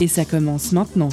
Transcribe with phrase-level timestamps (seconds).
[0.00, 1.08] Et ça commence maintenant.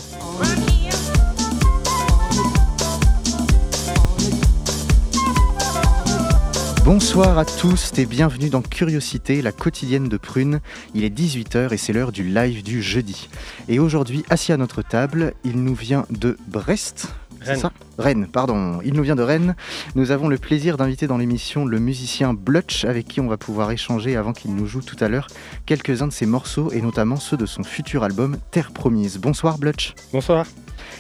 [6.84, 10.60] Bonsoir à tous et bienvenue dans Curiosité, la quotidienne de Prune.
[10.94, 13.28] Il est 18h et c'est l'heure du live du jeudi.
[13.68, 17.08] Et aujourd'hui, assis à notre table, il nous vient de Brest.
[17.46, 17.60] Rennes.
[17.60, 18.80] Ça Rennes, pardon.
[18.84, 19.56] Il nous vient de Rennes.
[19.96, 23.72] Nous avons le plaisir d'inviter dans l'émission le musicien Blutch avec qui on va pouvoir
[23.72, 25.28] échanger avant qu'il nous joue tout à l'heure
[25.66, 29.18] quelques-uns de ses morceaux et notamment ceux de son futur album Terre Promise.
[29.18, 29.94] Bonsoir Blutch.
[30.12, 30.46] Bonsoir.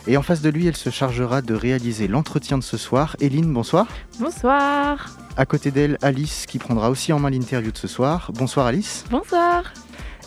[0.08, 3.16] Et en face de lui, elle se chargera de réaliser l'entretien de ce soir.
[3.20, 3.88] Eline, bonsoir.
[4.20, 5.18] Bonsoir.
[5.38, 8.32] À côté d'elle, Alice qui prendra aussi en main l'interview de ce soir.
[8.34, 9.04] Bonsoir Alice.
[9.10, 9.74] Bonsoir.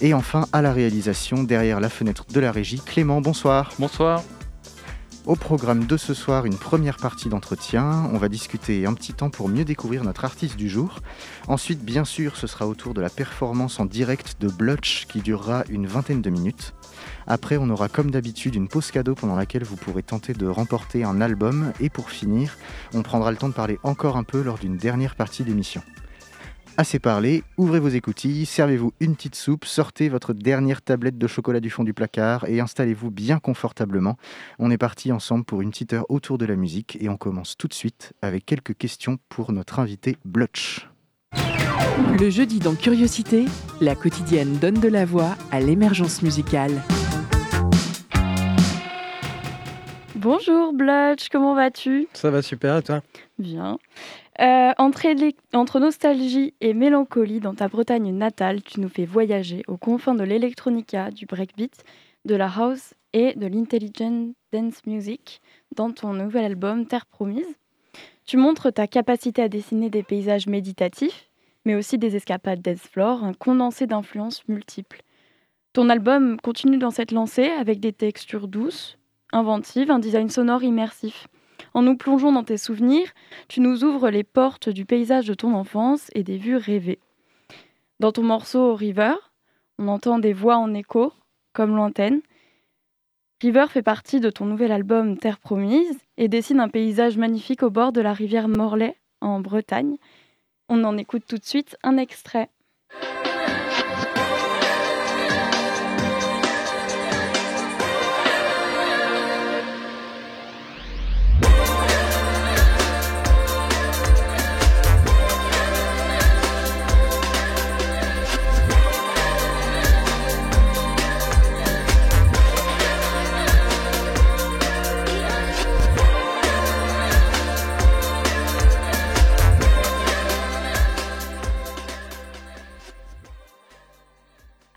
[0.01, 3.73] Et enfin, à la réalisation, derrière la fenêtre de la régie, Clément, bonsoir.
[3.79, 4.23] Bonsoir.
[5.29, 8.09] Au programme de ce soir, une première partie d'entretien.
[8.15, 11.01] On va discuter un petit temps pour mieux découvrir notre artiste du jour.
[11.49, 15.65] Ensuite, bien sûr, ce sera autour de la performance en direct de Blutch qui durera
[15.69, 16.73] une vingtaine de minutes.
[17.27, 21.05] Après, on aura comme d'habitude une pause cadeau pendant laquelle vous pourrez tenter de remporter
[21.05, 21.75] un album.
[21.79, 22.57] Et pour finir,
[22.95, 25.83] on prendra le temps de parler encore un peu lors d'une dernière partie d'émission.
[26.81, 31.59] Assez parlé, ouvrez vos écoutilles, servez-vous une petite soupe, sortez votre dernière tablette de chocolat
[31.59, 34.17] du fond du placard et installez-vous bien confortablement.
[34.61, 37.57] On est parti ensemble pour une petite heure autour de la musique et on commence
[37.57, 40.89] tout de suite avec quelques questions pour notre invité Blutch.
[42.17, 43.47] Le jeudi dans Curiosité,
[43.81, 46.81] la quotidienne donne de la voix à l'émergence musicale.
[50.15, 52.07] Bonjour Blutch, comment vas-tu?
[52.13, 53.03] Ça va super et toi?
[53.37, 53.79] Bien.
[54.41, 55.05] Euh, entre,
[55.53, 60.23] entre nostalgie et mélancolie dans ta Bretagne natale, tu nous fais voyager aux confins de
[60.23, 61.85] l'électronica, du breakbeat,
[62.25, 65.41] de la house et de l'intelligent dance music
[65.75, 67.57] dans ton nouvel album Terre Promise.
[68.27, 71.31] Tu montres ta capacité à dessiner des paysages méditatifs,
[71.65, 75.03] mais aussi des escapades dance floor, un condensé d'influences multiples.
[75.73, 78.99] Ton album continue dans cette lancée avec des textures douces,
[79.33, 81.27] inventives, un design sonore immersif.
[81.75, 83.13] En nous plongeant dans tes souvenirs,
[83.49, 87.01] tu nous ouvres les portes du paysage de ton enfance et des vues rêvées.
[88.01, 89.15] Dans ton morceau River,
[89.79, 91.13] on entend des voix en écho,
[91.53, 92.21] comme lointaines.
[93.41, 97.71] River fait partie de ton nouvel album Terre Promise et dessine un paysage magnifique au
[97.71, 99.97] bord de la rivière Morlaix, en Bretagne.
[100.69, 102.51] On en écoute tout de suite un extrait.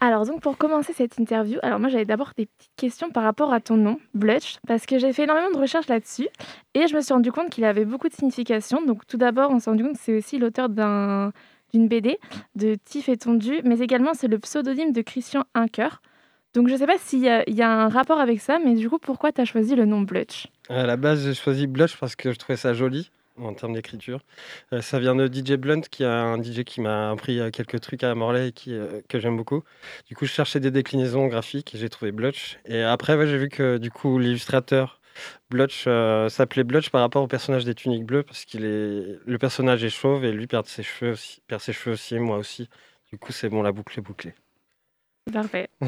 [0.03, 3.53] Alors donc pour commencer cette interview, alors moi j'avais d'abord des petites questions par rapport
[3.53, 6.28] à ton nom, Blutch, parce que j'ai fait énormément de recherches là-dessus
[6.73, 8.84] et je me suis rendu compte qu'il avait beaucoup de significations.
[8.84, 11.31] Donc tout d'abord on s'est rendu compte que c'est aussi l'auteur d'un
[11.72, 12.19] d'une BD
[12.56, 16.01] de Tiff étendu, mais également c'est le pseudonyme de Christian Hunker.
[16.56, 18.97] Donc je sais pas s'il y, y a un rapport avec ça, mais du coup
[18.97, 20.47] pourquoi tu as choisi le nom Blutch?
[20.67, 23.11] À la base, j'ai choisi Blush parce que je trouvais ça joli
[23.41, 24.22] en termes d'écriture.
[24.74, 27.79] Euh, ça vient de DJ Blunt, qui est un DJ qui m'a appris euh, quelques
[27.79, 29.63] trucs à Morlaix et qui, euh, que j'aime beaucoup.
[30.07, 32.59] Du coup, je cherchais des déclinaisons graphiques et j'ai trouvé Blutch.
[32.66, 35.02] Et après, ouais, j'ai vu que du coup, l'illustrateur
[35.50, 39.38] Blutch euh, s'appelait Blutch par rapport au personnage des tuniques bleues parce qu'il est le
[39.38, 42.38] personnage est chauve et lui perd ses cheveux aussi, perd ses cheveux aussi, et moi
[42.38, 42.69] aussi.
[43.12, 44.34] Du coup, c'est bon, la boucle est bouclée.
[45.31, 45.69] Parfait.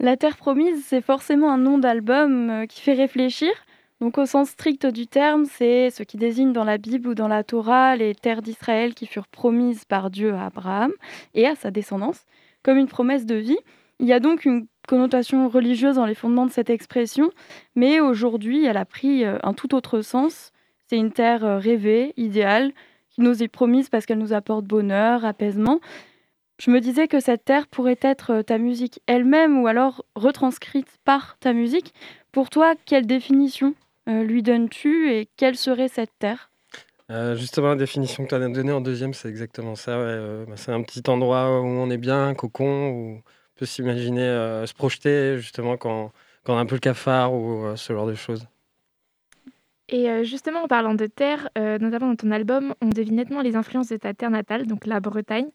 [0.00, 3.50] La Terre Promise, c'est forcément un nom d'album qui fait réfléchir.
[4.00, 7.26] Donc au sens strict du terme, c'est ce qui désigne dans la Bible ou dans
[7.26, 10.92] la Torah les terres d'Israël qui furent promises par Dieu à Abraham
[11.34, 12.24] et à sa descendance,
[12.62, 13.58] comme une promesse de vie.
[13.98, 17.30] Il y a donc une connotation religieuse dans les fondements de cette expression,
[17.74, 20.52] mais aujourd'hui, elle a pris euh, un tout autre sens.
[20.86, 22.72] C'est une terre euh, rêvée, idéale,
[23.10, 25.80] qui nous est promise parce qu'elle nous apporte bonheur, apaisement.
[26.60, 30.88] Je me disais que cette terre pourrait être euh, ta musique elle-même ou alors retranscrite
[31.04, 31.92] par ta musique.
[32.30, 33.74] Pour toi, quelle définition?
[34.08, 36.50] Lui donnes-tu et quelle serait cette terre?
[37.10, 39.92] Euh, justement, la définition que tu as donnée en deuxième, c'est exactement ça.
[39.92, 43.22] ouais, euh, bah, c'est un petit endroit où on est bien, un cocon, où on
[43.54, 46.12] peut s'imaginer euh, se projeter justement quand,
[46.44, 48.46] quand on a un peu le cafard ou ce genre de choses.
[49.88, 53.88] Et justement, en parlant de terre, notamment dans ton album, on devine nettement les influences
[53.88, 55.48] de ta terre natale, donc la Bretagne,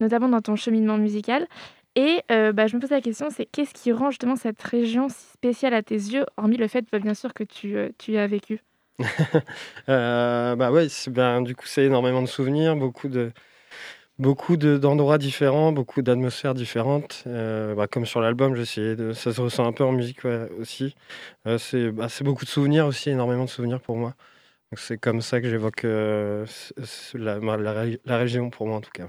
[0.00, 1.46] notamment dans ton cheminement musical.
[1.96, 5.26] Et bah, je me pose la question, c'est qu'est-ce qui rend justement cette région si
[5.32, 8.26] spéciale à tes yeux, hormis le fait, bah, bien sûr, que tu, tu y as
[8.26, 8.60] vécu?
[9.86, 13.32] Bah ouais, ben, du coup, c'est énormément de souvenirs, beaucoup de,
[14.18, 17.24] beaucoup d'endroits différents, beaucoup d'atmosphères différentes.
[17.26, 20.24] bah, comme sur l'album, j'essayais de, ça se ressent un peu en musique
[20.58, 20.94] aussi.
[21.58, 24.14] c'est bah, beaucoup de souvenirs aussi, énormément de souvenirs pour moi.
[24.76, 27.38] C'est comme ça que j'évoque la,
[28.04, 29.08] la région pour moi en tout cas.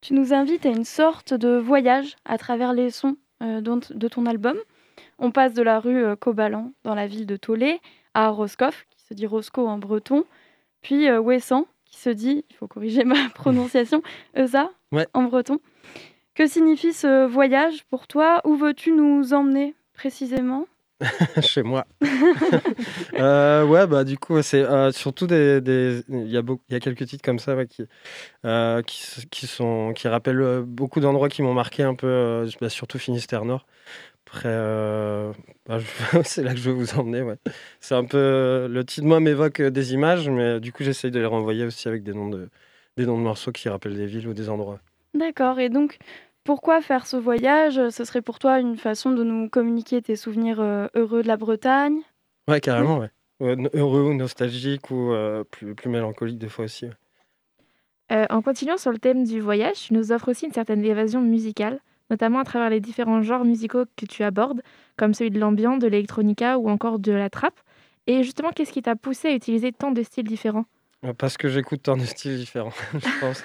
[0.00, 4.56] Tu nous invites à une sorte de voyage à travers les sons de ton album.
[5.18, 7.80] On passe de la rue Cobalan dans la ville de Tolé
[8.14, 10.24] à Roscoff, qui se dit Roscoe en breton,
[10.82, 14.02] puis Ouessant, qui se dit, il faut corriger ma prononciation,
[14.36, 14.70] Eusa
[15.14, 15.58] en breton.
[16.34, 18.40] Que signifie ce voyage pour toi?
[18.44, 20.66] Où veux-tu nous emmener précisément?
[21.42, 21.86] Chez moi.
[23.14, 26.02] euh, ouais, bah du coup, c'est euh, surtout des.
[26.08, 27.84] Il, y a y a quelques titres comme ça qui,
[28.44, 29.92] euh, qui, qui, sont...
[29.94, 33.66] qui rappellent beaucoup d'endroits qui m'ont marqué un peu, bah, surtout Finistère Nord.
[34.26, 34.48] Après,
[35.66, 35.78] bah,
[36.24, 37.22] c'est là que je vais vous emmener.
[37.22, 37.36] Ouais.
[37.80, 41.26] C'est un peu le titre, moi, m'évoque des images, mais du coup, j'essaye de les
[41.26, 42.48] renvoyer aussi avec des noms de,
[42.96, 44.80] des noms de morceaux qui rappellent des villes ou des endroits.
[45.14, 45.58] D'accord.
[45.60, 45.98] Et donc,
[46.48, 47.90] pourquoi faire ce voyage?
[47.90, 50.62] Ce serait pour toi une façon de nous communiquer tes souvenirs
[50.94, 52.00] heureux de la Bretagne?
[52.48, 53.10] Ouais, carrément, ouais.
[53.74, 55.12] heureux ou nostalgique ou
[55.50, 56.86] plus, plus mélancolique des fois aussi.
[58.10, 61.80] en continuant sur le thème du voyage, tu nous offres aussi une certaine évasion musicale
[62.10, 64.62] notamment à travers les différents genres musicaux que tu abordes,
[64.96, 67.60] comme celui de l'ambiant, de l'électronica ou encore de la trappe.
[68.06, 70.64] Et justement, qu'est-ce qui t'a poussé à utiliser tant de styles différents?
[70.64, 70.77] euh,
[71.16, 73.44] parce que j'écoute tant de styles différents, je pense.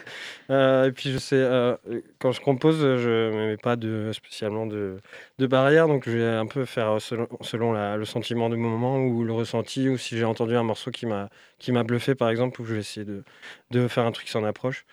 [0.50, 1.76] Euh, et puis je sais, euh,
[2.18, 3.76] quand je compose, je ne mets pas
[4.12, 4.98] spécialement de,
[5.38, 9.34] de barrière, donc je vais un peu faire selon, le sentiment du moment ou le
[9.34, 12.80] ressenti, ou si j'ai entendu un morceau qui m'a bluffé par exemple, ou je vais
[12.80, 13.24] essayer de,
[13.70, 14.86] de faire un truc qui s'en approche.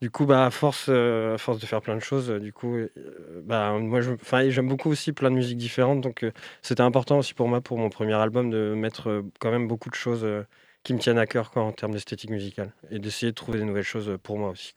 [0.00, 2.78] Du coup, bah, à force, à force de faire plein de choses, du coup,
[3.44, 6.26] bah, moi, j'aime beaucoup aussi plein de musiques différentes, donc
[6.62, 9.94] c'était important aussi pour moi, pour mon premier album, de mettre quand même beaucoup de
[9.94, 10.26] choses
[10.88, 13.66] qui me tiennent à cœur quoi, en termes d'esthétique musicale et d'essayer de trouver des
[13.66, 14.72] nouvelles choses pour moi aussi.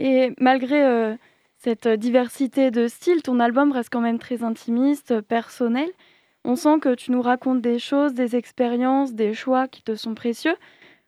[0.00, 1.14] Et malgré euh,
[1.58, 5.88] cette diversité de styles, ton album reste quand même très intimiste, personnel.
[6.44, 10.16] On sent que tu nous racontes des choses, des expériences, des choix qui te sont
[10.16, 10.56] précieux.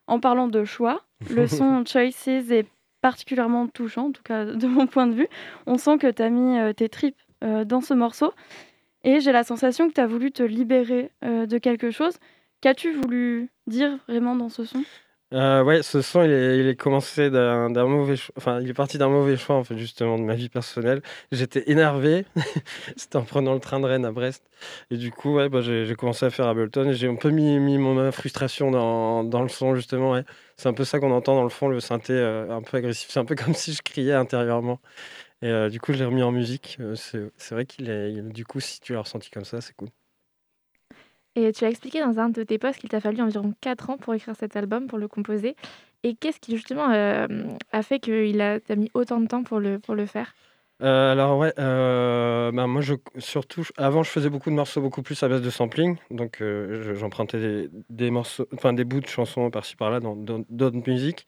[0.07, 2.69] En parlant de choix, le son Choices est
[3.01, 5.29] particulièrement touchant, en tout cas de mon point de vue.
[5.67, 8.33] On sent que tu as mis euh, tes tripes euh, dans ce morceau.
[9.03, 12.15] Et j'ai la sensation que tu as voulu te libérer de quelque chose.
[12.61, 14.85] Qu'as-tu voulu dire vraiment dans ce son?
[15.33, 18.17] Euh, ouais, ce son, il est, il est commencé d'un mauvais.
[18.37, 21.01] Enfin, il est parti d'un mauvais choix, en fait, justement, de ma vie personnelle.
[21.31, 22.27] J'étais énervé.
[22.97, 24.45] C'était en prenant le train de Rennes à Brest.
[24.91, 26.91] Et du coup, ouais, bah, j'ai commencé à faire Ableton.
[26.91, 30.21] Et j'ai un peu mis, mis mon, frustration dans, dans le son, justement.
[30.59, 33.09] C'est un peu ça qu'on entend dans le fond, le synthé euh, un peu agressif.
[33.11, 34.81] C'est un peu comme si je criais intérieurement.
[35.43, 36.77] Et euh, du coup, je l'ai remis en musique.
[36.81, 38.23] Euh, c'est vrai qu'il est.
[38.23, 39.89] Du coup, si tu l'as ressenti comme ça, c'est cool.
[41.35, 43.97] Et tu as expliqué dans un de tes posts qu'il t'a fallu environ 4 ans
[43.97, 45.57] pour écrire cet album, pour le composer.
[46.03, 47.27] Et qu'est-ce qui justement euh,
[47.71, 50.35] a fait qu'il a mis autant de temps pour le, pour le faire?
[50.83, 55.03] Euh, alors ouais, euh, bah, moi je, surtout avant je faisais beaucoup de morceaux beaucoup
[55.03, 56.43] plus à base de sampling, donc
[56.95, 61.27] j'empruntais des, morceaux, enfin des bouts de chansons par-ci par-là dans d'autres musiques.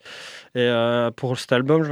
[0.55, 0.69] Et
[1.15, 1.83] pour cet album,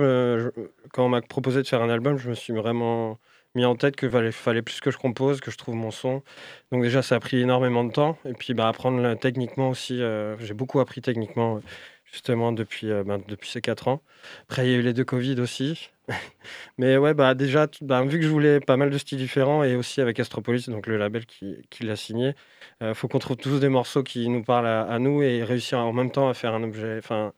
[0.91, 3.17] quand on m'a proposé de faire un album, je me suis vraiment
[3.55, 6.23] mis en tête que fallait, plus que je compose, que je trouve mon son.
[6.71, 8.17] Donc déjà, ça a pris énormément de temps.
[8.25, 11.61] Et puis bah, apprendre techniquement aussi, euh, j'ai beaucoup appris techniquement
[12.05, 14.01] justement depuis, euh, ben, depuis ces quatre ans.
[14.43, 15.92] Après, il y a eu les deux Covid aussi.
[16.77, 19.75] Mais ouais, bah, déjà, bah, vu que je voulais pas mal de styles différents et
[19.75, 22.35] aussi avec Astropolis, donc le label qui, qui l'a signé,
[22.81, 25.93] euh, faut qu'on trouve tous des morceaux qui nous parlent à, nous et réussir en
[25.93, 27.33] même temps à faire un objet, enfin,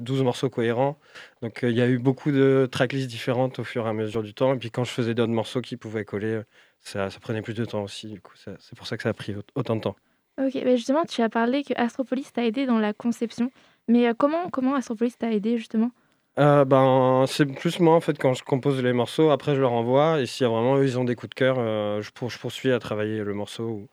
[0.00, 0.98] 12 morceaux cohérents.
[1.42, 4.34] Donc il y a eu beaucoup de tracklists différentes au fur et à mesure du
[4.34, 4.54] temps.
[4.54, 6.42] Et puis quand je faisais d'autres morceaux qui pouvaient coller,
[6.80, 8.08] ça, ça, prenait plus de temps aussi.
[8.08, 9.96] Du coup, c'est pour ça que ça a pris autant de temps.
[10.38, 13.50] Ok, mais justement, tu as parlé que Astropolis t'a aidé dans la conception.
[13.88, 15.90] Mais euh, comment, comment Astropolis t'a aidé justement?
[16.36, 19.72] Euh, ben, c'est plus moi en fait quand je compose les morceaux, après je leur
[19.72, 22.10] envoie et s'il y a vraiment eux ils ont des coups de cœur, euh, je,
[22.10, 23.88] pour, je, poursuis à travailler le morceau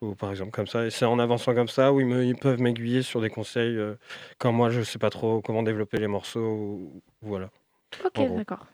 [0.00, 0.86] ou, ou, par exemple comme ça.
[0.86, 3.78] Et c'est en avançant comme ça où ils, me, ils peuvent m'aiguiller sur des conseils
[4.38, 6.40] quand moi je sais pas trop comment développer les morceaux.
[6.40, 7.50] Ou, voilà.
[8.04, 8.66] Ok, d'accord.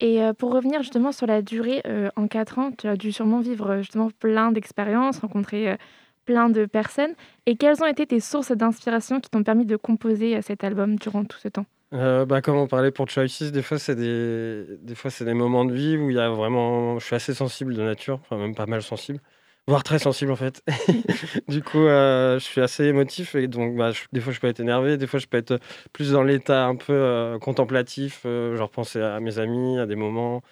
[0.00, 1.82] Et pour revenir justement sur la durée,
[2.16, 5.78] en 4 ans, tu as dû sûrement vivre justement plein d'expériences, rencontrer
[6.26, 7.14] plein de personnes.
[7.46, 11.24] Et quelles ont été tes sources d'inspiration qui t'ont permis de composer cet album durant
[11.24, 11.64] tout ce temps?
[11.92, 14.94] Euh, bah, comme on parlait pour Choices, des fois, c'est des...
[14.94, 16.98] fois, c'est des moments de vie où il y a vraiment...
[16.98, 19.20] Je suis assez sensible de nature, enfin même pas mal sensible,
[19.68, 20.62] voire très sensible en fait.
[21.48, 24.60] du coup, euh, je suis assez émotif et donc bah, des fois, je peux être
[24.60, 25.60] énervé, des fois, je peux être
[25.92, 30.42] plus dans l'état un peu euh, contemplatif, genre penser à mes amis, à des moments.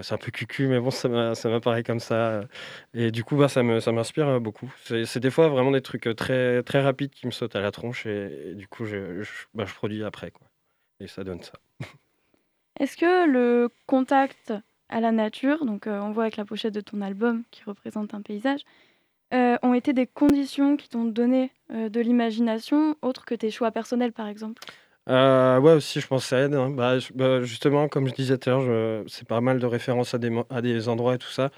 [0.00, 2.42] c'est un peu cucu, mais bon, ça m'apparaît comme ça.
[2.94, 4.72] Et du coup, bah, ça m'inspire beaucoup.
[4.84, 8.54] C'est, des fois vraiment des trucs très, rapides qui me sautent à la tronche et,
[8.54, 9.24] du coup, je,
[9.76, 10.32] produis après.
[11.02, 11.54] Et ça donne ça.
[12.78, 14.52] Est-ce que le contact
[14.88, 18.14] à la nature, donc euh, on voit avec la pochette de ton album qui représente
[18.14, 18.60] un paysage,
[19.34, 23.70] euh, ont été des conditions qui t'ont donné euh, de l'imagination, autre que tes choix
[23.70, 24.62] personnels par exemple?
[25.08, 26.54] Ouais, aussi, je pense que ça aide.
[26.54, 26.70] Hein.
[26.70, 30.18] Bah, bah, justement, comme je disais tout à l'heure, c'est pas mal de références à
[30.18, 31.50] des, à des endroits et tout ça.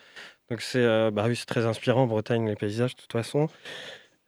[0.50, 3.48] Donc c'est bah oui, très inspirant en Bretagne, les paysages, de toute façon.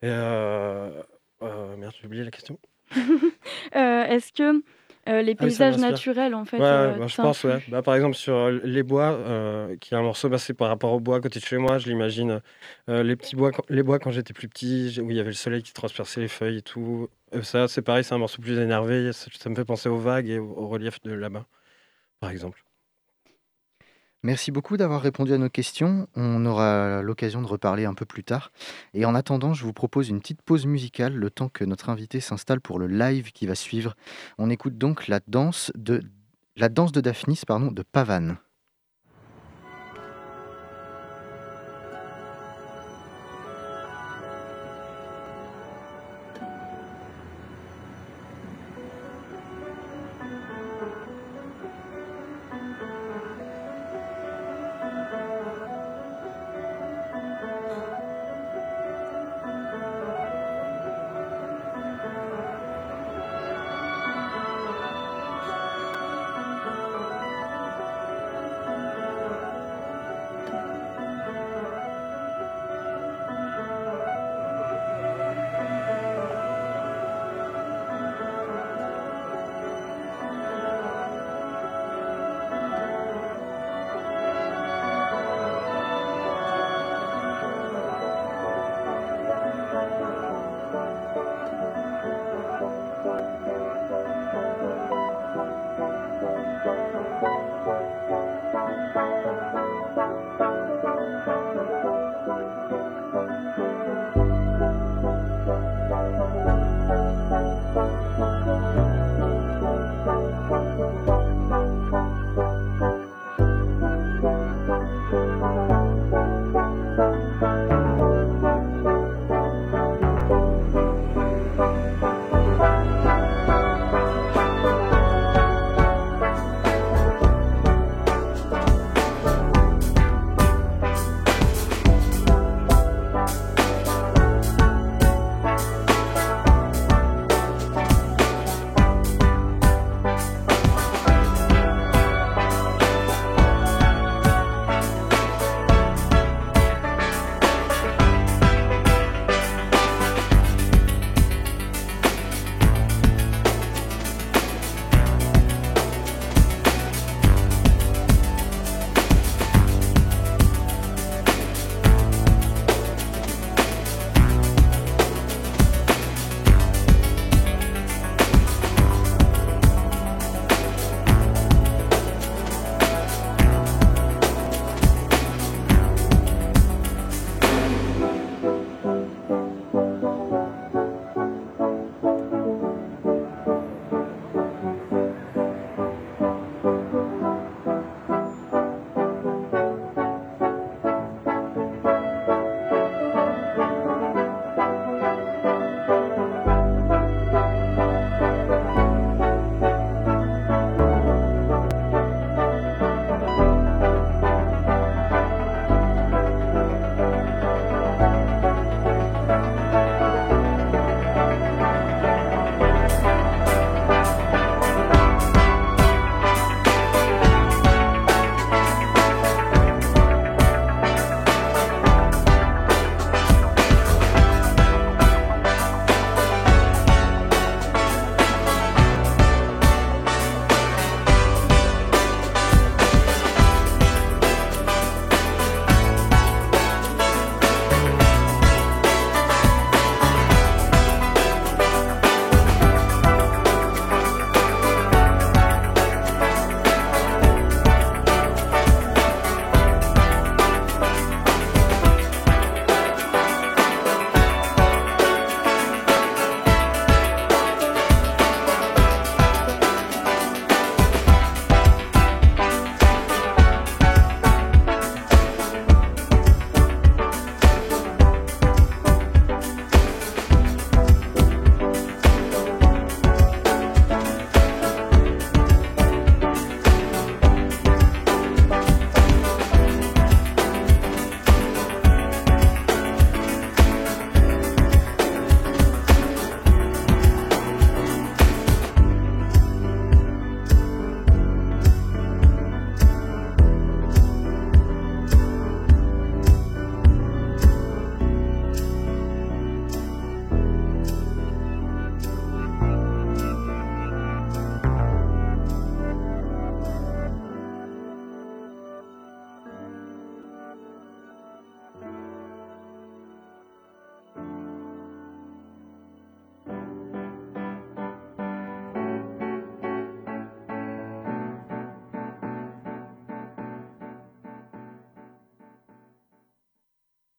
[0.03, 2.59] Et merde, j'ai oublié la question.
[3.73, 4.63] Est-ce que
[5.09, 6.59] euh, les ah paysages naturels, en fait.
[6.59, 7.63] Ouais, euh, bah, je pense, ouais.
[7.69, 9.19] Bah, par exemple, sur euh, Les Bois,
[9.81, 11.79] qui est un morceau, bah, c'est par rapport au bois à côté de chez moi,
[11.79, 12.41] je l'imagine.
[12.89, 15.63] les petits bois, les bois quand j'étais plus petit, où il y avait le soleil
[15.63, 17.09] qui transperçait les feuilles et tout.
[17.43, 19.13] ça, c'est pareil, c'est un morceau plus énervé.
[19.13, 21.47] Ça, me fait penser aux vagues et au relief de là-bas,
[22.21, 22.66] par exemple.
[24.27, 26.09] Merci beaucoup d'avoir répondu à nos questions.
[26.17, 28.51] On aura l'occasion de reparler un peu plus tard.
[28.93, 32.19] Et en attendant, je vous propose une petite pause musicale le temps que notre invité
[32.19, 33.95] s'installe pour le live qui va suivre.
[34.37, 36.03] On écoute donc la danse de,
[36.57, 38.37] la danse de Daphnis pardon, de Pavane.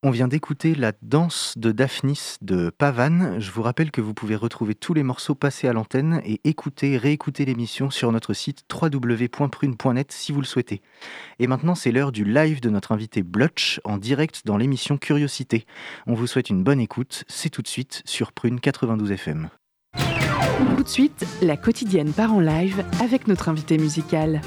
[0.03, 3.39] On vient d'écouter la danse de Daphnis de Pavane.
[3.39, 6.97] Je vous rappelle que vous pouvez retrouver tous les morceaux passés à l'antenne et écouter,
[6.97, 10.83] réécouter l'émission sur notre site www.prune.net si vous le souhaitez.
[11.39, 15.65] Et maintenant, c'est l'heure du live de notre invité Blotch en direct dans l'émission Curiosité.
[16.05, 17.23] On vous souhaite une bonne écoute.
[17.27, 19.49] C'est tout de suite sur Prune 92 FM.
[20.77, 24.41] Tout de suite, la quotidienne part en live avec notre invité musical.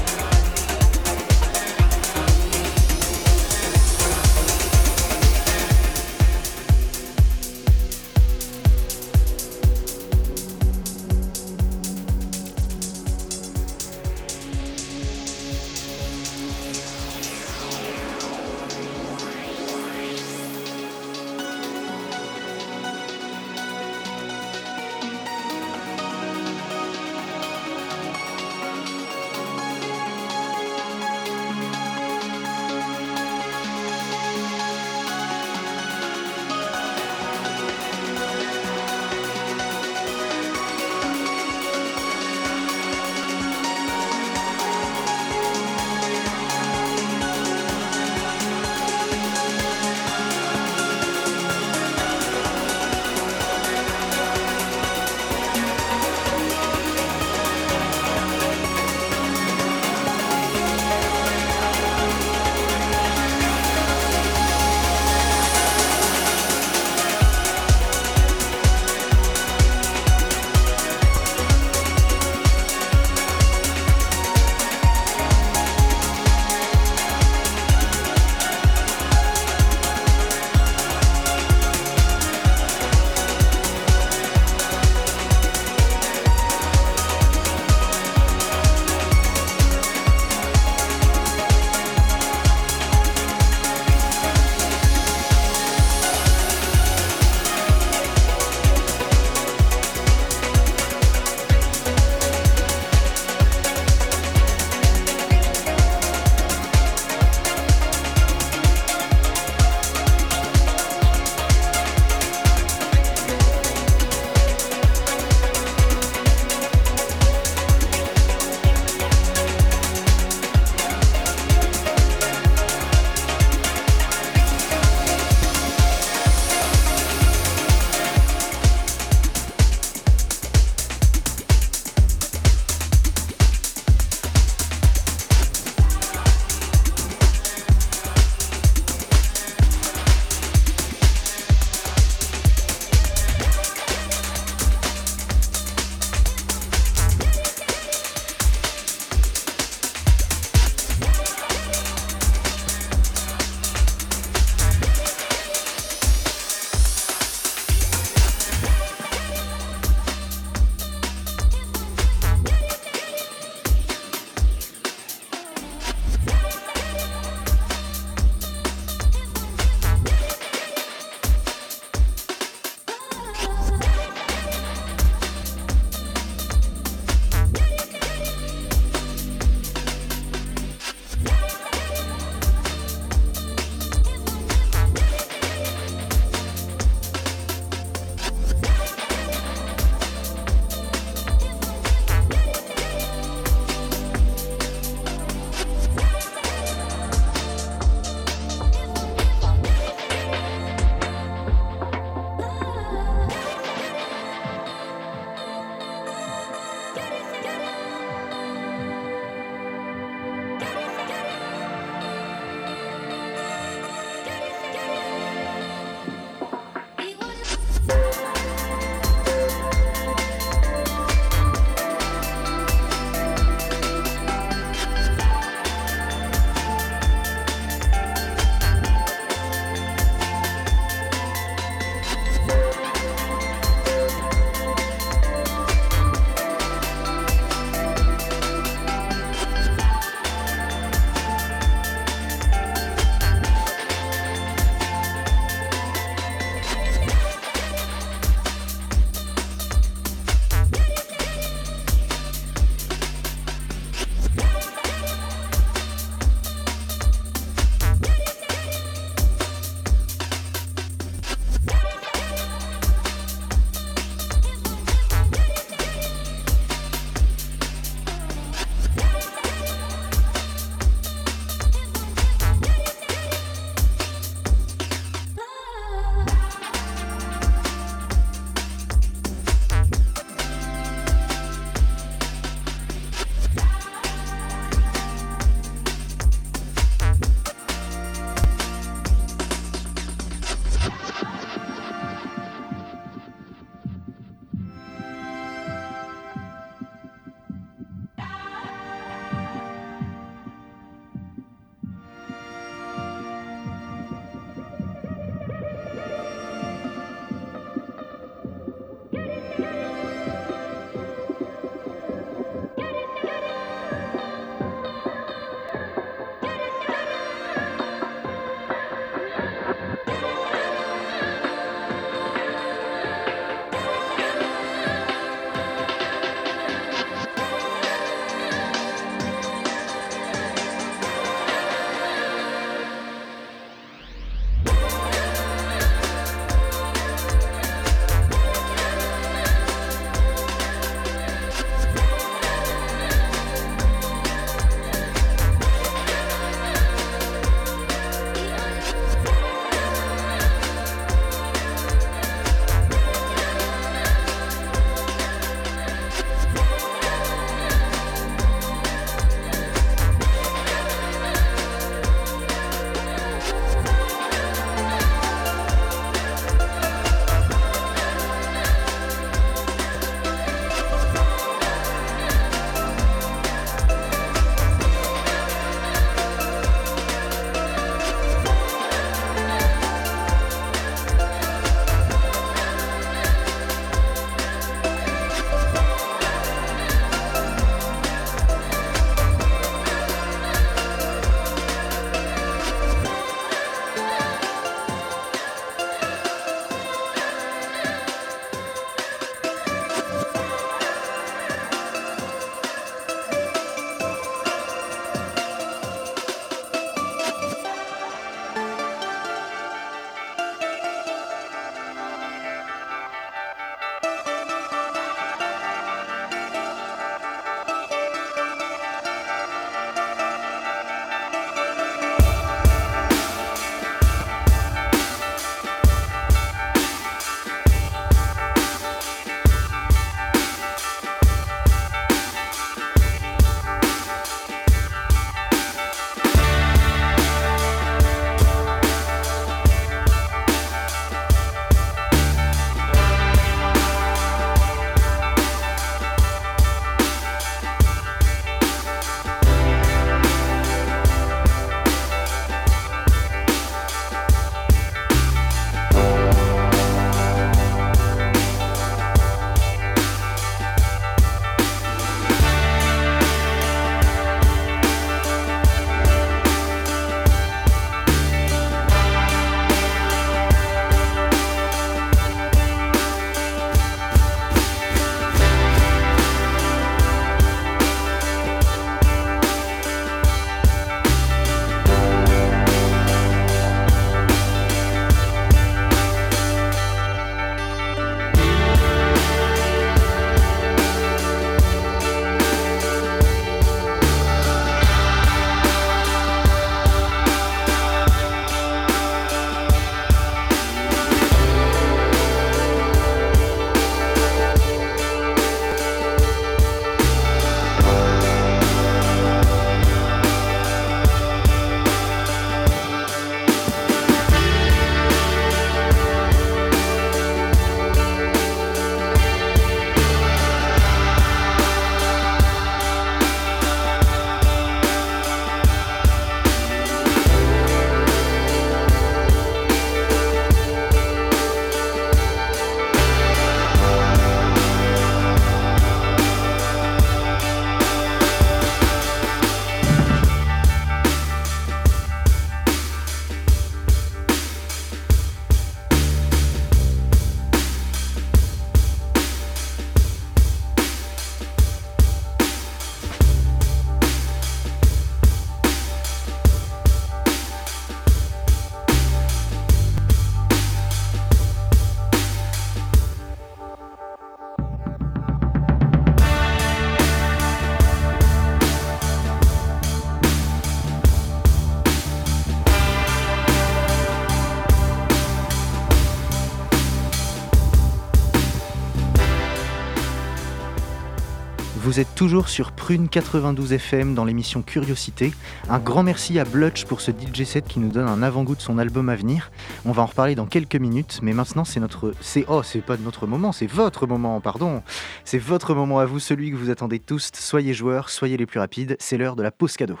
[581.94, 585.32] Vous êtes toujours sur Prune 92 FM dans l'émission Curiosité.
[585.68, 588.60] Un grand merci à Blutch pour ce DJ set qui nous donne un avant-goût de
[588.60, 589.52] son album à venir.
[589.84, 592.12] On va en reparler dans quelques minutes, mais maintenant c'est notre.
[592.20, 594.82] C'est oh, c'est pas notre moment, c'est votre moment, pardon.
[595.24, 597.30] C'est votre moment à vous, celui que vous attendez tous.
[597.32, 598.96] Soyez joueurs, soyez les plus rapides.
[598.98, 600.00] C'est l'heure de la pause cadeau.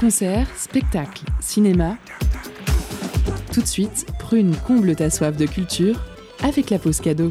[0.00, 1.96] Concert, spectacle, cinéma.
[3.52, 5.94] Tout de suite, Prune comble ta soif de culture
[6.42, 7.30] avec la pause cadeau.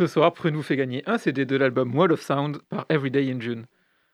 [0.00, 3.30] Ce soir, Prune vous fait gagner un CD de l'album Wall of Sound par Everyday
[3.30, 3.66] in June,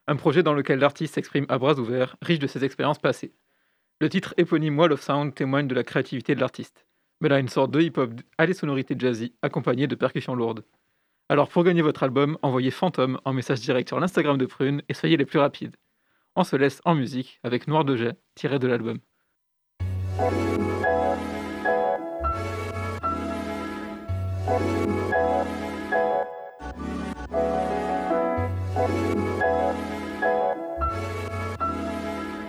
[0.08, 3.36] un projet dans lequel l'artiste s'exprime à bras ouverts, riche de ses expériences passées.
[4.00, 6.88] Le titre éponyme Wall of Sound témoigne de la créativité de l'artiste,
[7.20, 10.64] mais là une sorte de hip-hop à des sonorités jazzy accompagnées de percussions lourdes.
[11.28, 14.92] Alors pour gagner votre album, envoyez Fantôme en message direct sur l'Instagram de Prune et
[14.92, 15.76] soyez les plus rapides.
[16.34, 18.98] On se laisse en musique avec Noir de Jet tiré de l'album.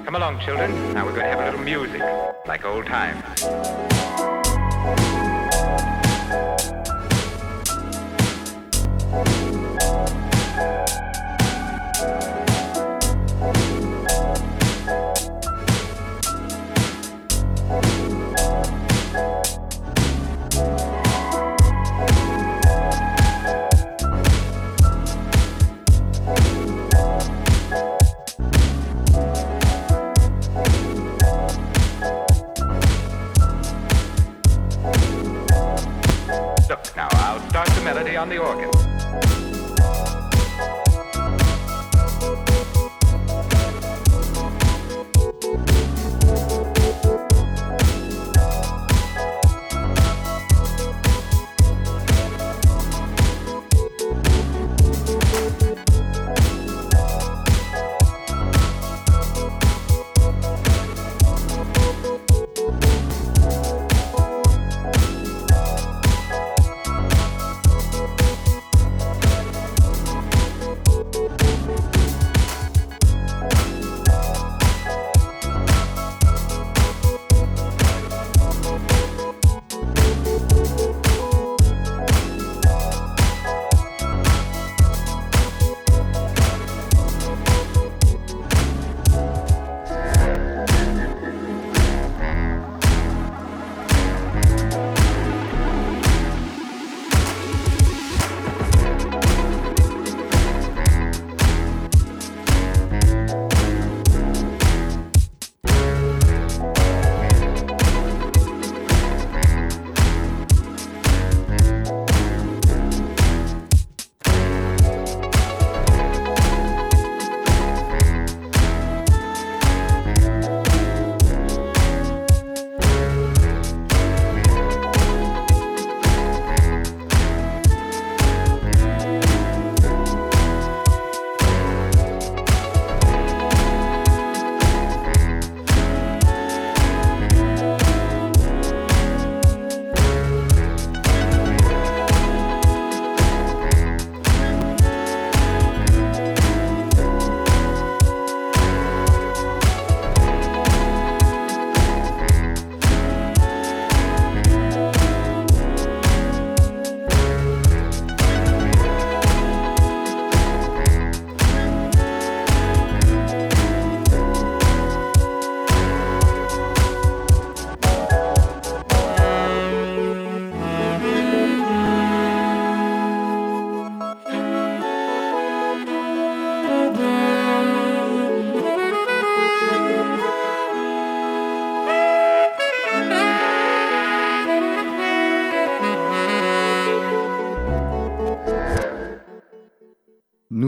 [0.07, 0.71] Come along, children.
[0.93, 2.01] Now we're going to have a little music,
[2.45, 4.06] like old times.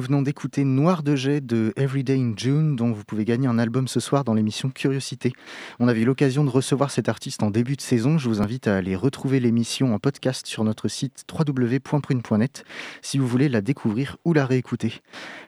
[0.09, 3.87] Venons d'écouter Noir de jet de Everyday in June, dont vous pouvez gagner un album
[3.87, 5.33] ce soir dans l'émission Curiosité.
[5.79, 8.17] On avait eu l'occasion de recevoir cet artiste en début de saison.
[8.17, 12.63] Je vous invite à aller retrouver l'émission en podcast sur notre site www.prune.net
[13.03, 14.95] si vous voulez la découvrir ou la réécouter.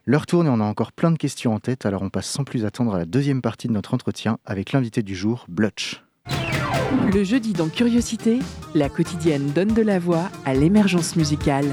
[0.05, 2.43] L'heure tourne et on a encore plein de questions en tête, alors on passe sans
[2.43, 6.03] plus attendre à la deuxième partie de notre entretien avec l'invité du jour, Blutch.
[7.11, 8.37] Le jeudi dans Curiosité,
[8.75, 11.65] la quotidienne donne de la voix à l'émergence musicale.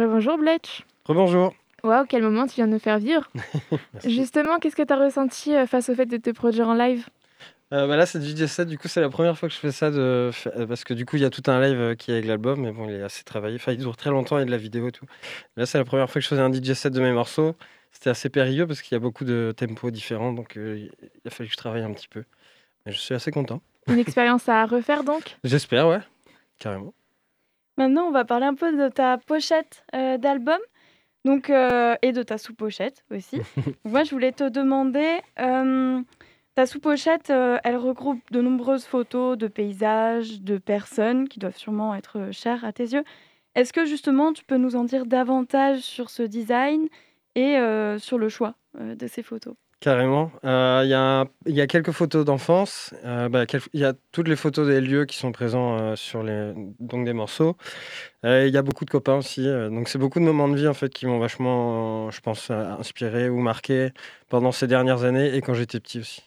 [0.00, 0.82] Rebonjour Bletch.
[1.04, 1.54] Rebonjour.
[1.82, 3.28] Waouh, quel moment tu viens de nous faire vivre.
[4.06, 7.06] Justement, qu'est-ce que tu as ressenti euh, face au fait de te produire en live?
[7.72, 8.66] Euh, bah là, c'est DJ set.
[8.66, 9.90] Du coup, c'est la première fois que je fais ça.
[9.90, 10.30] De...
[10.56, 12.26] euh, Parce que du coup, il y a tout un live euh, qui est avec
[12.26, 13.56] l'album, mais bon, il est assez travaillé.
[13.56, 15.06] Enfin, il dure très longtemps, il y a de la vidéo et tout.
[15.56, 17.54] Là, c'est la première fois que je faisais un DJ set de mes morceaux.
[17.92, 21.30] C'était assez périlleux parce qu'il y a beaucoup de tempos différents, donc euh, il a
[21.30, 22.24] fallu que je travaille un petit peu.
[22.86, 23.60] Mais je suis assez content.
[23.88, 25.36] Une expérience à refaire donc?
[25.44, 26.00] J'espère, ouais,
[26.58, 26.94] carrément.
[27.80, 30.58] Maintenant, on va parler un peu de ta pochette euh, d'album
[31.24, 33.38] donc, euh, et de ta sous-pochette aussi.
[33.56, 36.02] Donc, moi, je voulais te demander, euh,
[36.56, 42.28] ta sous-pochette, elle regroupe de nombreuses photos de paysages, de personnes qui doivent sûrement être
[42.32, 43.04] chères à tes yeux.
[43.54, 46.86] Est-ce que justement, tu peux nous en dire davantage sur ce design
[47.34, 47.56] et
[47.98, 49.54] sur le choix de ces photos?
[49.80, 50.30] Carrément.
[50.44, 52.92] Euh, Il y, a un- il y a quelques photos d'enfance.
[53.06, 56.22] Euh, bah, Il y a toutes les photos des lieux qui sont présents euh, sur
[56.22, 57.56] les donc des morceaux.
[58.26, 59.46] Euh, Il y a beaucoup de copains aussi.
[59.48, 62.20] euh, donc c'est beaucoup de moments de vie en fait qui m'ont vachement, euh, je
[62.20, 63.90] pense, euh, inspiré ou marqué
[64.28, 66.22] pendant ces dernières années et quand j'étais petit aussi.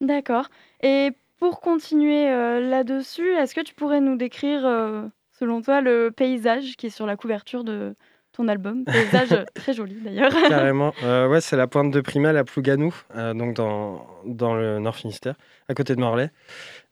[0.00, 0.48] D'accord.
[0.82, 6.10] Et pour continuer euh, là-dessus, est-ce que tu pourrais nous décrire, euh, selon toi, le
[6.10, 7.94] paysage qui est sur la couverture de
[8.32, 10.32] ton album Paysage très joli d'ailleurs.
[10.48, 10.92] Carrément.
[11.02, 14.96] Euh, ouais, c'est la pointe de Primel à Plouganou, euh, donc dans, dans le Nord
[14.96, 15.34] Finistère,
[15.68, 16.30] à côté de Morlaix.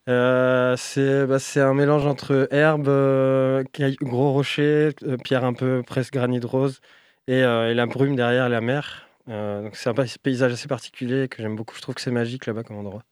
[0.08, 3.64] Euh, c'est bah, un mélange entre herbes, euh,
[4.02, 6.80] gros rochers, euh, pierres un peu presque granit rose
[7.28, 9.08] et, et la brume derrière la mer.
[9.26, 11.74] Donc c'est un pa- paysage assez particulier que j'aime beaucoup.
[11.74, 13.02] Je trouve que c'est magique là-bas comme endroit.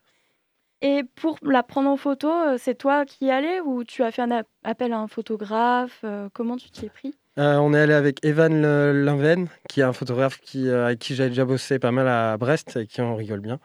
[0.83, 4.23] Et pour la prendre en photo, c'est toi qui y allais ou tu as fait
[4.23, 7.15] un appel à un photographe Comment tu t'y es pris?
[7.37, 8.63] Euh, on est allé avec Evan
[8.93, 12.37] Linven, qui est un photographe qui, euh, avec qui j'avais déjà bossé pas mal à
[12.37, 13.59] Brest, avec qui on rigole bien,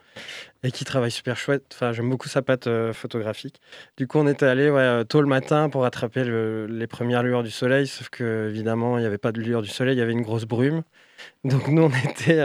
[0.63, 1.65] et qui travaille super chouette.
[1.73, 3.61] Enfin, j'aime beaucoup sa patte euh, photographique.
[3.97, 4.71] Du coup, on était allé
[5.09, 9.01] tôt le matin pour attraper le- les premières lueurs du soleil, sauf que évidemment, il
[9.01, 10.83] n'y avait pas de lueur du soleil, il y avait une grosse brume.
[11.45, 12.41] Donc nous, on était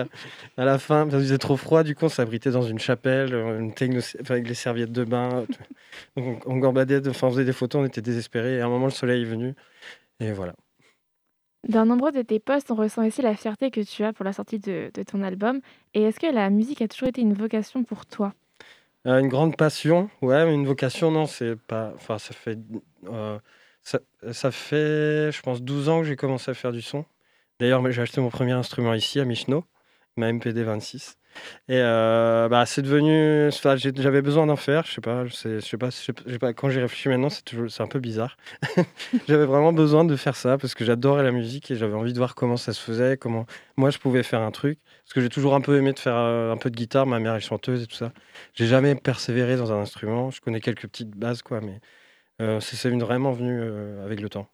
[0.59, 3.71] à la fin, parce faisait trop froid, du coup, on s'abritait dans une chapelle, on
[3.71, 3.89] était
[4.31, 5.47] avec, les serviettes de bain.
[6.17, 8.57] Donc on, gambadait, on faisait des photos, on était désespérés.
[8.57, 9.55] Et à un moment, le soleil est venu,
[10.21, 10.55] et voilà.
[11.69, 14.33] Dans nombreux de tes posts, on ressent aussi la fierté que tu as pour la
[14.33, 15.61] sortie de, ton album.
[15.95, 18.35] Et est-ce que la musique a toujours été une vocation pour toi?
[19.07, 21.93] Euh, une grande passion, ouais, mais une vocation, non, c'est pas.
[21.95, 22.59] Enfin, ça fait.
[23.07, 23.39] euh,
[23.83, 27.05] ça, fait, je pense, 12 ans que j'ai commencé à faire du son.
[27.61, 29.65] D'ailleurs, j'ai acheté mon premier instrument ici, à Michno,
[30.17, 31.17] ma MPD 26.
[31.69, 33.49] Et euh, bah, c'est devenu.
[33.49, 36.71] enfin, J'avais besoin d'en faire, je sais pas, je sais, pas, je sais pas- quand
[36.71, 38.37] j'y réfléchis maintenant, c'est un peu bizarre.
[39.29, 42.19] j'avais vraiment besoin de faire ça parce que j'adorais la musique et j'avais envie de
[42.19, 43.47] voir comment ça se faisait, comment
[43.77, 44.79] moi je pouvais faire un truc.
[45.05, 47.19] Parce que j'ai toujours un peu aimé de faire euh, un peu de guitare, ma
[47.21, 48.13] mère est chanteuse et tout ça.
[48.55, 50.31] J'ai jamais persévéré dans un instrument.
[50.31, 51.81] Je connais quelques petites bases, quoi, mais
[52.43, 54.49] euh, c'est vraiment venu euh, avec le temps.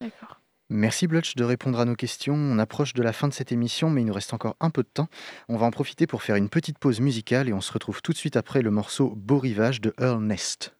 [0.00, 0.39] D'accord.
[0.72, 2.34] Merci Blutch de répondre à nos questions.
[2.34, 4.84] On approche de la fin de cette émission, mais il nous reste encore un peu
[4.84, 5.08] de temps.
[5.48, 8.12] On va en profiter pour faire une petite pause musicale et on se retrouve tout
[8.12, 10.76] de suite après le morceau Beau Rivage de Earl Nest.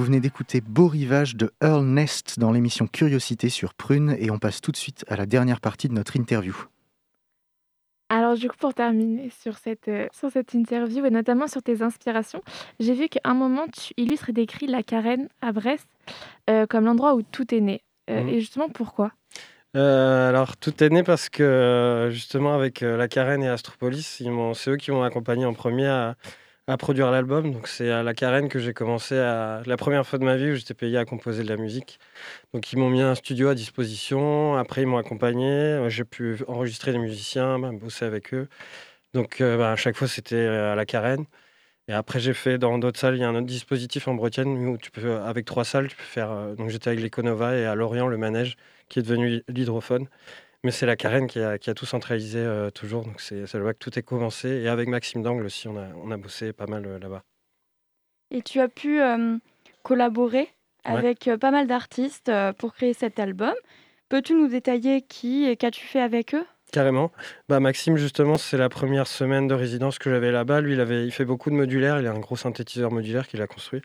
[0.00, 4.38] Vous venez d'écouter Beau Rivage de Earl Nest dans l'émission Curiosité sur Prune et on
[4.38, 6.56] passe tout de suite à la dernière partie de notre interview.
[8.08, 11.82] Alors du coup, pour terminer sur cette, euh, sur cette interview et notamment sur tes
[11.82, 12.40] inspirations,
[12.80, 15.86] j'ai vu qu'à un moment, tu illustres et décris la Carène à Brest
[16.48, 17.82] euh, comme l'endroit où tout est né.
[18.08, 18.28] Euh, Mhm.
[18.30, 19.12] Et justement, pourquoi?
[19.76, 24.22] Euh, alors, tout est né parce que, justement, avec euh, La Carène et Astropolis,
[24.54, 26.16] c'est eux qui m'ont accompagné en premier à,
[26.70, 27.52] à produire l'album.
[27.52, 29.62] Donc, c'est à La Carène que j'ai commencé à.
[29.66, 31.98] La première fois de ma vie où j'étais payé à composer de la musique.
[32.54, 34.56] Donc, ils m'ont mis un studio à disposition.
[34.56, 35.48] Après, ils m'ont accompagné.
[35.48, 38.48] Euh, J'ai pu enregistrer des musiciens, bah, bosser avec eux.
[39.14, 41.26] Donc, euh, bah, à chaque fois, c'était euh, à La Carène.
[41.88, 44.68] Et après, j'ai fait dans d'autres salles, il y a un autre dispositif en Bretagne
[44.68, 46.54] où tu peux, avec trois salles, tu peux faire.
[46.56, 48.56] donc, j'étais avec l'Econova et à Lorient, le manège
[48.88, 50.08] qui est devenu l'hydrophone.
[50.62, 53.04] Mais c'est la Carène qui a, qui a tout centralisé euh, toujours.
[53.04, 54.48] Donc c'est là que tout est commencé.
[54.48, 57.22] Et avec Maxime Dangle aussi, on a, on a bossé pas mal euh, là-bas.
[58.30, 59.38] Et tu as pu euh,
[59.82, 60.48] collaborer
[60.84, 63.54] avec pas mal d'artistes pour créer cet album.
[64.08, 66.46] Peux-tu nous détailler qui et qu'as-tu fait avec eux?
[66.72, 67.10] Carrément.
[67.48, 70.60] Bah, Maxime, justement, c'est la première semaine de résidence que j'avais là-bas.
[70.60, 72.00] Lui, il, avait, il fait beaucoup de modulaire.
[72.00, 73.82] Il a un gros synthétiseur modulaire qu'il a construit.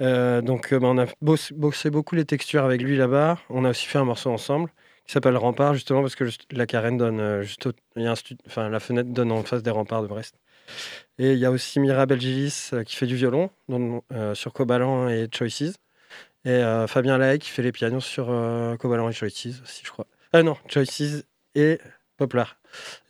[0.00, 3.38] Donc, bah, on a bossé, bossé beaucoup les textures avec lui là-bas.
[3.48, 4.70] On a aussi fait un morceau ensemble
[5.06, 8.14] qui s'appelle Rempart, justement, parce que la carène donne euh, juste au- y a un
[8.46, 10.36] enfin, la fenêtre donne en face des remparts de Brest.
[11.18, 13.50] Et il y a aussi Mira Belgilis euh, qui fait du violon
[14.12, 15.74] euh, sur Cobalan et Choices.
[16.46, 18.26] Et Fabien Lahaye qui fait les pianos sur
[18.78, 20.06] Cobalan et Choices aussi, je crois.
[20.32, 21.78] Ah non, Choices et
[22.16, 22.56] Poplar.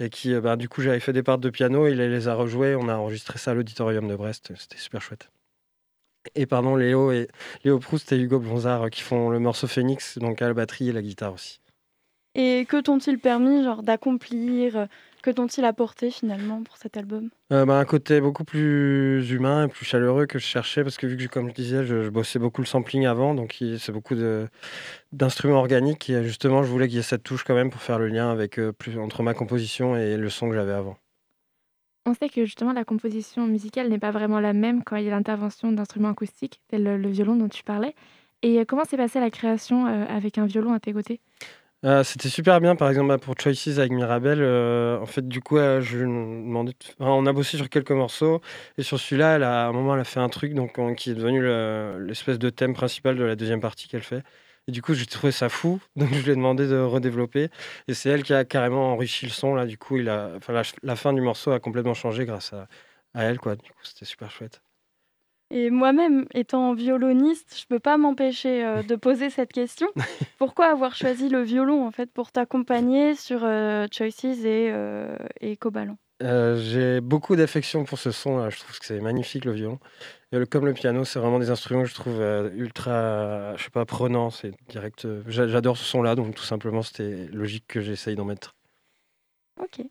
[0.00, 2.74] Et qui, bah, du coup, j'avais fait des parts de piano, il les a rejoués,
[2.74, 5.30] on a enregistré ça à l'auditorium de Brest, c'était super chouette.
[6.34, 7.28] Et pardon, Léo, et,
[7.64, 10.92] Léo Proust et Hugo Blonzard qui font le morceau Phoenix, donc à la batterie et
[10.92, 11.59] la guitare aussi.
[12.34, 14.86] Et que t'ont-ils permis genre d'accomplir euh,
[15.22, 17.30] Que t'ont-ils apporté finalement pour cet album?
[17.52, 21.08] Euh, bah, un côté beaucoup plus humain et plus chaleureux que je cherchais parce que
[21.08, 24.14] vu que, comme je disais, je, je bossais beaucoup le sampling avant, donc c'est beaucoup
[25.12, 27.98] d'instruments organiques et justement, je voulais qu'il y ait cette touche quand même pour faire
[27.98, 30.96] le lien avec euh, plus entre ma composition et le son que j'avais avant.
[32.06, 35.08] On sait que justement la composition musicale n'est pas vraiment la même quand il y
[35.08, 37.94] a l'intervention d'instruments acoustiques, tel le, le violon dont tu parlais.
[38.42, 41.20] Et euh, comment s'est passée la création euh, avec un violon à tes côtés?
[41.86, 44.40] Euh, C'était super bien, par exemple, bah, pour Choices avec Mirabel.
[44.42, 46.72] euh, en fait, du coup, euh, je lui ai demandé.
[46.72, 48.42] de- enfin, on a bossé sur quelques morceaux
[48.76, 50.94] et sur celui-là, elle a- à un moment, elle a fait un truc donc, euh,
[50.94, 54.22] qui est devenu le- l'espèce de thème principal de la deuxième partie qu'elle fait.
[54.68, 57.48] Et du coup, j'ai trouvé ça fou, donc je lui ai demandé de redévelopper.
[57.88, 59.54] Et c'est elle qui a carrément enrichi le son.
[59.54, 62.68] Là, du coup, il a, la, la fin du morceau a complètement changé grâce à,
[63.14, 63.38] à elle.
[63.38, 63.56] Quoi.
[63.56, 64.60] Du coup, c'était super chouette.
[65.52, 69.88] Et moi-même, étant violoniste, je peux pas m'empêcher euh, de poser cette question.
[70.38, 75.58] Pourquoi avoir choisi le violon en fait pour t'accompagner sur euh, Choices et, euh, et
[76.22, 78.38] Euh, j'ai beaucoup d'affection pour ce son.
[78.38, 78.50] là.
[78.50, 79.78] Je trouve que c'est magnifique le violon.
[80.32, 82.20] Et comme le piano, c'est vraiment des instruments que je trouve
[82.54, 84.30] ultra, je sais pas, prenants.
[84.30, 85.06] C'est direct.
[85.26, 88.54] j'a- J'adore ce son-là, donc tout simplement, c'était logique que j'essaye d'en mettre.
[89.60, 89.82] Ok.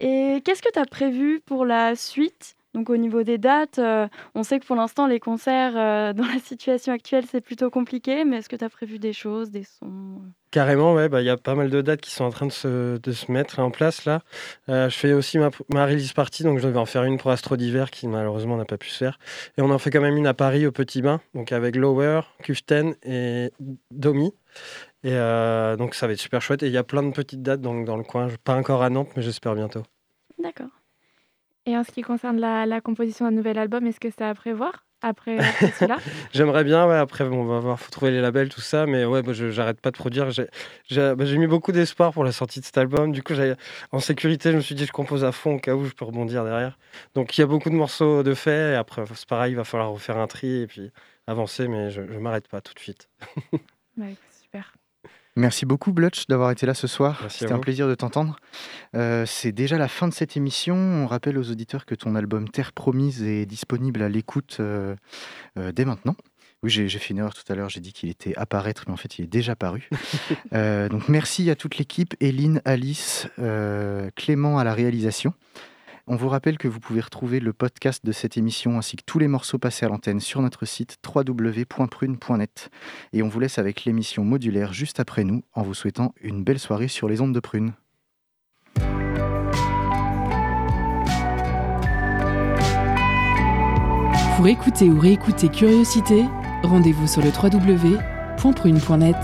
[0.00, 2.53] Et qu'est-ce que tu as prévu pour la suite?
[2.74, 6.26] Donc au niveau des dates, euh, on sait que pour l'instant les concerts euh, dans
[6.26, 9.62] la situation actuelle c'est plutôt compliqué, mais est-ce que tu as prévu des choses, des
[9.62, 12.30] sons euh Carrément, ouais, bah, il y a pas mal de dates qui sont en
[12.30, 14.22] train de se, de se mettre en place là.
[14.68, 17.30] Euh, je fais aussi ma, ma release party, donc je devais en faire une pour
[17.30, 19.18] Astro d'hiver qui malheureusement n'a pas pu se faire.
[19.56, 22.22] Et on en fait quand même une à Paris au Petit Bain, donc avec Lower,
[22.42, 23.52] Kuften et
[23.90, 24.32] Domi.
[25.02, 25.16] Et
[25.76, 26.62] donc ça va être super chouette.
[26.62, 28.28] Et il y a plein de petites dates dans, dans le coin.
[28.44, 29.82] Pas encore à Nantes, mais j'espère bientôt.
[30.38, 30.70] D'accord.
[31.66, 34.34] Et en ce qui concerne la, la composition d'un nouvel album, est-ce que c'est à
[34.34, 36.02] prévoir après, après celui-là?
[36.32, 39.04] J'aimerais bien, ouais, après bon, on va voir, faut trouver les labels, tout ça, mais
[39.04, 40.30] ouais, bah, je- j'arrête pas de produire.
[40.30, 40.46] J'ai
[41.14, 43.12] bah, mis beaucoup d'espoir pour la sortie de cet album.
[43.12, 43.32] Du coup,
[43.92, 46.04] en sécurité, je me suis dit, je compose à fond au cas où je peux
[46.04, 46.78] rebondir derrière.
[47.14, 49.64] Donc il y a beaucoup de morceaux de fait, et après, c'est pareil, il va
[49.64, 50.90] falloir refaire un tri et puis
[51.26, 53.08] avancer, mais je, je m'arrête pas tout de suite.
[53.96, 54.33] Super.
[55.36, 57.24] Merci beaucoup Blutch d'avoir été là ce soir.
[57.28, 58.36] C'était un plaisir de t'entendre.
[58.94, 60.76] Euh, c'est déjà la fin de cette émission.
[60.76, 64.94] On rappelle aux auditeurs que ton album Terre Promise est disponible à l'écoute euh,
[65.58, 66.14] euh, dès maintenant.
[66.62, 68.94] Oui, j'ai fait une erreur tout à l'heure, j'ai dit qu'il était à paraître, mais
[68.94, 69.90] en fait il est déjà paru.
[70.52, 73.28] Donc merci à toute l'équipe, Eline, Alice,
[74.16, 75.34] Clément à la réalisation.
[76.06, 79.18] On vous rappelle que vous pouvez retrouver le podcast de cette émission ainsi que tous
[79.18, 82.70] les morceaux passés à l'antenne sur notre site www.prune.net.
[83.14, 86.58] Et on vous laisse avec l'émission modulaire juste après nous en vous souhaitant une belle
[86.58, 87.72] soirée sur les ondes de Prune.
[94.36, 96.24] Pour écouter ou réécouter Curiosité,
[96.64, 99.16] rendez-vous sur le www.prune.net.